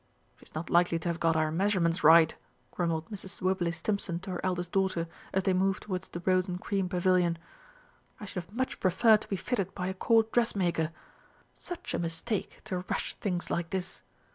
[0.37, 2.35] "She's not likely to have got our measurements right,"
[2.71, 3.39] grumbled Mrs.
[3.39, 7.37] Wibberley Stimpson to her eldest daughter, as they moved towards the rose and cream Pavilion.
[8.19, 10.91] "I should have much preferred to be fitted by a Court dressmaker.
[11.53, 14.01] Such a mistake to rush things like this!